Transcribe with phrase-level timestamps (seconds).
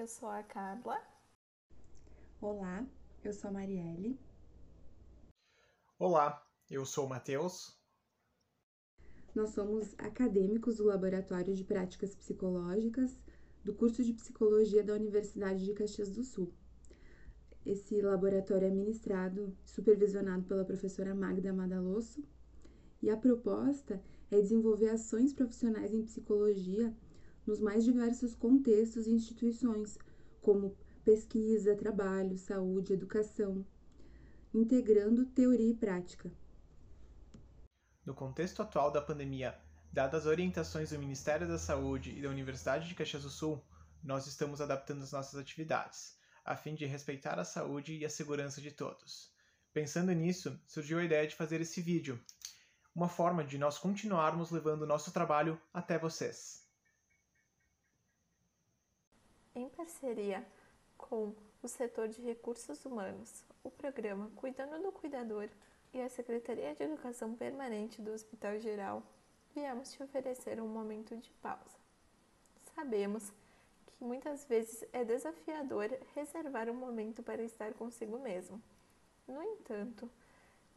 [0.00, 0.98] eu sou a Carla.
[2.40, 2.86] Olá,
[3.22, 4.18] eu sou a Marielle.
[5.98, 7.78] Olá, eu sou o Matheus.
[9.34, 13.14] Nós somos acadêmicos do Laboratório de Práticas Psicológicas
[13.62, 16.50] do curso de Psicologia da Universidade de Caxias do Sul.
[17.66, 22.24] Esse laboratório é ministrado, supervisionado pela professora Magda Madalosso,
[23.02, 26.90] e a proposta é desenvolver ações profissionais em psicologia
[27.50, 29.98] nos mais diversos contextos e instituições,
[30.40, 33.66] como pesquisa, trabalho, saúde, educação,
[34.54, 36.30] integrando teoria e prática.
[38.06, 39.58] No contexto atual da pandemia,
[39.92, 43.60] dadas as orientações do Ministério da Saúde e da Universidade de Caxias do Sul,
[44.00, 48.60] nós estamos adaptando as nossas atividades, a fim de respeitar a saúde e a segurança
[48.60, 49.34] de todos.
[49.72, 52.22] Pensando nisso, surgiu a ideia de fazer esse vídeo,
[52.94, 56.69] uma forma de nós continuarmos levando nosso trabalho até vocês.
[59.52, 60.46] Em parceria
[60.96, 65.48] com o setor de recursos humanos, o programa Cuidando do Cuidador
[65.92, 69.02] e a Secretaria de Educação Permanente do Hospital Geral,
[69.52, 71.76] viemos te oferecer um momento de pausa.
[72.76, 73.32] Sabemos
[73.86, 78.62] que muitas vezes é desafiador reservar um momento para estar consigo mesmo.
[79.26, 80.08] No entanto,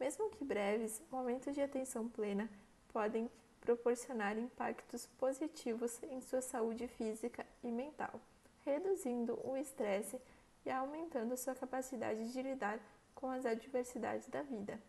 [0.00, 2.50] mesmo que breves, momentos de atenção plena
[2.92, 8.20] podem proporcionar impactos positivos em sua saúde física e mental,
[8.64, 10.20] reduzindo o estresse
[10.64, 12.80] e aumentando sua capacidade de lidar
[13.14, 14.80] com as adversidades da vida.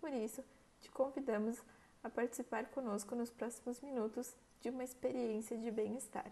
[0.00, 0.44] Por isso,
[0.80, 1.62] te convidamos
[2.02, 6.30] a participar conosco nos próximos minutos de uma experiência de bem-estar.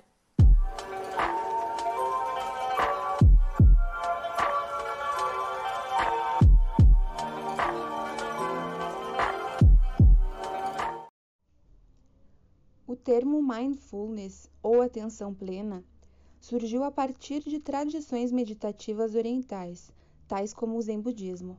[12.87, 15.85] O termo mindfulness ou atenção plena
[16.41, 19.93] surgiu a partir de tradições meditativas orientais,
[20.27, 21.59] tais como o Zen budismo.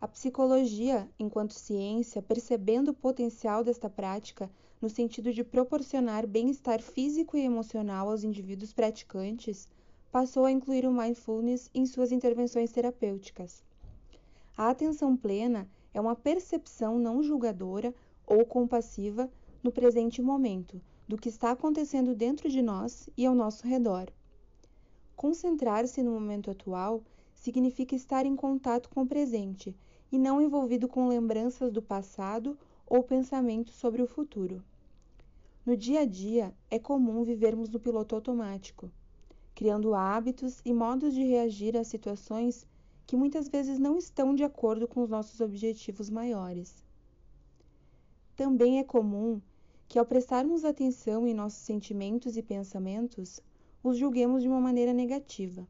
[0.00, 4.50] A psicologia, enquanto ciência, percebendo o potencial desta prática
[4.80, 9.68] no sentido de proporcionar bem-estar físico e emocional aos indivíduos praticantes,
[10.10, 13.62] passou a incluir o mindfulness em suas intervenções terapêuticas.
[14.56, 17.94] A atenção plena é uma percepção não julgadora
[18.26, 19.30] ou compassiva
[19.62, 24.12] no presente momento, do que está acontecendo dentro de nós e ao nosso redor.
[25.16, 27.02] Concentrar-se no momento atual
[27.34, 29.76] significa estar em contato com o presente
[30.12, 32.56] e não envolvido com lembranças do passado
[32.86, 34.62] ou pensamentos sobre o futuro.
[35.66, 38.88] No dia a dia, é comum vivermos no piloto automático,
[39.52, 42.64] criando hábitos e modos de reagir a situações
[43.04, 46.84] que muitas vezes não estão de acordo com os nossos objetivos maiores.
[48.36, 49.40] Também é comum
[49.90, 53.40] que, ao prestarmos atenção em nossos sentimentos e pensamentos,
[53.82, 55.66] os julguemos de uma maneira negativa.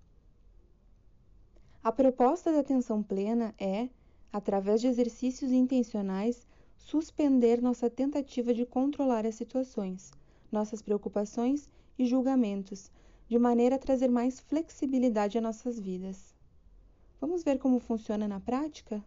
[1.82, 3.88] A proposta da atenção plena é,
[4.31, 10.12] através de exercícios intencionais, suspender nossa tentativa de controlar as situações,
[10.52, 12.91] nossas preocupações e julgamentos,
[13.26, 16.34] de maneira a trazer mais flexibilidade a nossas vidas.
[17.19, 19.02] Vamos ver como funciona na prática?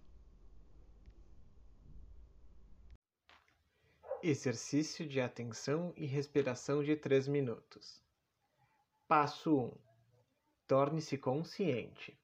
[4.26, 8.02] Exercício de atenção e respiração de 3 minutos.
[9.06, 9.72] Passo 1.
[10.66, 12.18] Torne-se consciente.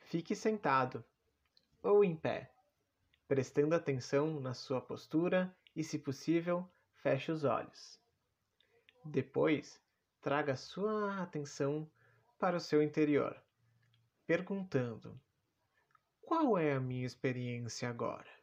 [0.00, 1.04] Fique sentado
[1.82, 2.50] ou em pé,
[3.28, 8.00] prestando atenção na sua postura e, se possível, feche os olhos.
[9.04, 9.78] Depois,
[10.22, 11.86] traga sua atenção
[12.38, 13.38] para o seu interior,
[14.26, 15.20] perguntando:
[16.22, 18.38] Qual é a minha experiência agora?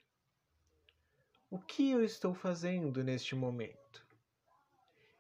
[1.55, 4.05] O que eu estou fazendo neste momento?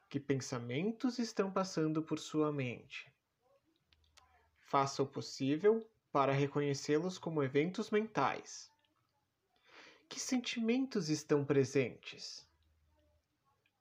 [0.09, 3.09] Que pensamentos estão passando por sua mente?
[4.59, 8.69] Faça o possível para reconhecê-los como eventos mentais.
[10.09, 12.45] Que sentimentos estão presentes?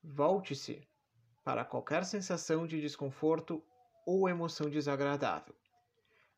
[0.01, 0.87] Volte-se
[1.43, 3.65] para qualquer sensação de desconforto
[4.07, 5.57] ou emoção desagradável,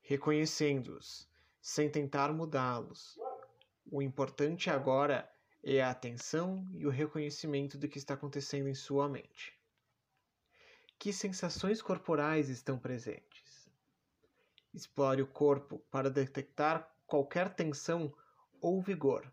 [0.00, 1.28] reconhecendo-os,
[1.60, 3.19] sem tentar mudá-los.
[3.92, 5.30] O importante agora
[5.68, 9.52] é a atenção e o reconhecimento do que está acontecendo em sua mente.
[10.96, 13.68] Que sensações corporais estão presentes?
[14.72, 18.14] Explore o corpo para detectar qualquer tensão
[18.60, 19.28] ou vigor,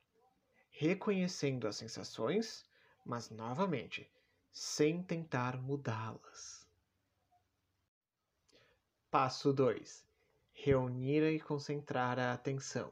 [0.71, 2.65] reconhecendo as sensações,
[3.05, 4.11] mas novamente,
[4.51, 6.67] sem tentar mudá-las.
[9.11, 10.03] Passo 2:
[10.51, 12.91] Reunir e concentrar a atenção.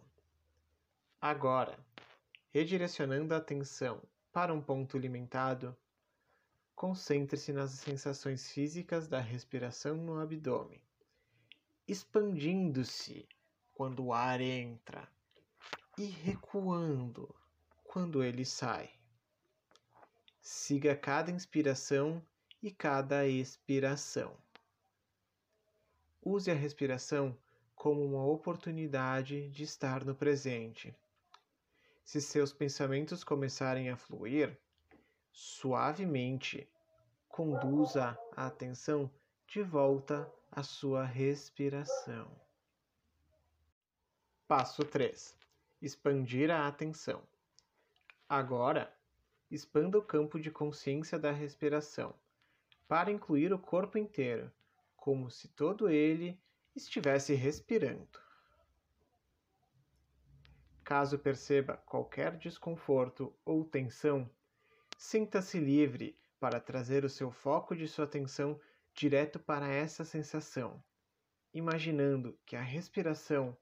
[1.20, 1.76] Agora,
[2.52, 4.02] redirecionando a atenção
[4.32, 5.76] para um ponto limitado,
[6.76, 10.82] concentre-se nas sensações físicas da respiração no abdômen,
[11.88, 13.28] expandindo-se
[13.74, 15.08] quando o ar entra
[15.98, 17.34] e recuando
[17.84, 18.90] quando ele sai.
[20.42, 22.26] Siga cada inspiração
[22.62, 24.38] e cada expiração.
[26.22, 27.38] Use a respiração
[27.76, 30.96] como uma oportunidade de estar no presente.
[32.12, 34.60] Se seus pensamentos começarem a fluir,
[35.32, 36.70] suavemente
[37.30, 39.10] conduza a atenção
[39.48, 42.30] de volta à sua respiração.
[44.46, 45.38] Passo 3:
[45.82, 47.24] Expandir a atenção.
[48.28, 48.94] Agora,
[49.50, 52.14] expanda o campo de consciência da respiração
[52.90, 54.52] para incluir o corpo inteiro,
[54.98, 56.38] como se todo ele
[56.76, 58.20] estivesse respirando.
[60.84, 64.30] Caso perceba qualquer desconforto ou tensão,
[64.98, 68.60] sinta-se livre para trazer o seu foco de sua atenção
[68.94, 70.84] direto para essa sensação,
[71.54, 73.56] imaginando que a respiração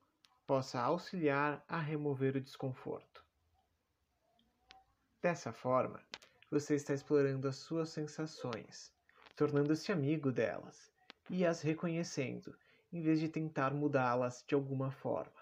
[0.48, 3.24] possa auxiliar a remover o desconforto.
[5.22, 6.02] Dessa forma,
[6.50, 8.92] você está explorando as suas sensações,
[9.36, 10.92] tornando-se amigo delas
[11.30, 12.58] e as reconhecendo,
[12.92, 15.39] em vez de tentar mudá-las de alguma forma.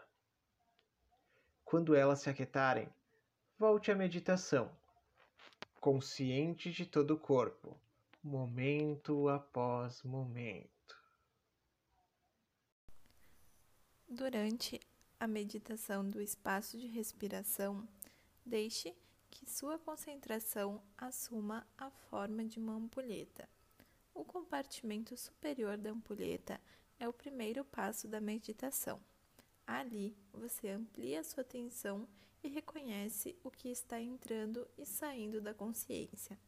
[1.69, 2.87] Quando elas se aquietarem,
[3.59, 4.71] volte à meditação,
[5.81, 7.77] consciente de todo o corpo,
[8.23, 10.97] momento após momento.
[14.07, 14.79] Durante
[15.19, 17.85] a meditação do espaço de respiração,
[18.45, 18.95] deixe
[19.29, 23.49] que sua concentração assuma a forma de uma ampulheta.
[24.13, 26.61] O compartimento superior da ampulheta
[26.97, 29.01] é o primeiro passo da meditação.
[29.67, 32.07] Ali, você amplia sua atenção
[32.41, 36.39] e reconhece o que está entrando e saindo da consciência.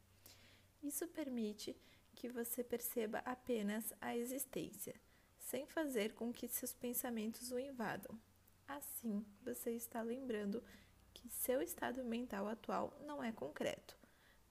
[0.81, 1.75] Isso permite
[2.15, 4.95] que você perceba apenas a existência,
[5.37, 8.17] sem fazer com que seus pensamentos o invadam.
[8.65, 10.63] Assim, você está lembrando
[11.13, 13.97] que seu estado mental atual não é concreto,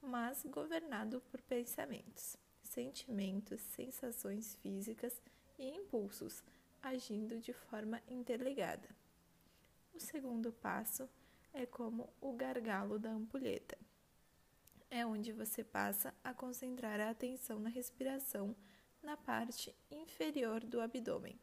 [0.03, 2.37] mas governado por pensamentos
[2.69, 5.21] sentimentos, sensações físicas
[5.59, 6.45] e impulsos,
[6.83, 8.89] agindo de forma interligada.
[9.95, 11.09] O segundo passo
[11.53, 13.77] é como o gargalo da ampulheta.
[14.91, 18.57] É onde você passa a concentrar a atenção na respiração
[19.03, 21.39] na parte inferior do abdômen.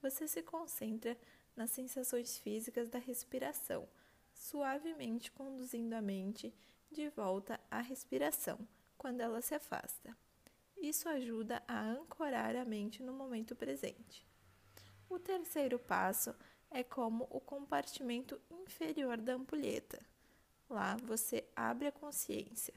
[0.00, 1.16] Você se concentra
[1.56, 3.88] nas sensações físicas da respiração,
[4.32, 6.54] suavemente conduzindo a mente
[6.90, 8.58] de volta à respiração
[8.96, 10.16] quando ela se afasta.
[10.76, 14.26] Isso ajuda a ancorar a mente no momento presente.
[15.12, 16.34] O terceiro passo
[16.70, 20.00] é como o compartimento inferior da ampulheta.
[20.70, 22.72] Lá você abre a consciência.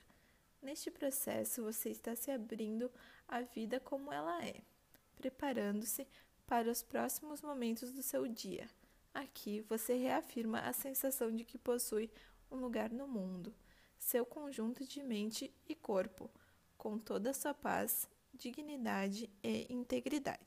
[0.62, 2.92] Neste processo, você está se abrindo
[3.26, 4.62] à vida como ela é,
[5.16, 6.06] preparando-se
[6.46, 8.70] para os próximos momentos do seu dia.
[9.14, 12.12] Aqui você reafirma a sensação de que possui
[12.52, 13.56] um lugar no mundo,
[13.98, 16.30] seu conjunto de mente e corpo
[16.78, 20.44] com toda a sua paz, dignidade e integridade.